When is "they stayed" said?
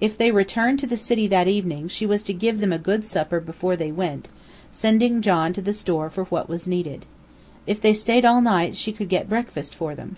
7.78-8.24